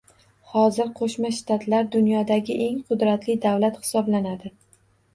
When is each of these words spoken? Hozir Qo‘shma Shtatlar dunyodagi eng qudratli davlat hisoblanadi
Hozir 0.53 0.89
Qo‘shma 0.99 1.31
Shtatlar 1.41 1.87
dunyodagi 1.97 2.57
eng 2.71 2.83
qudratli 2.91 3.39
davlat 3.49 3.81
hisoblanadi 3.85 4.57